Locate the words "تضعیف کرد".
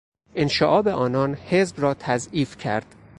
1.93-2.95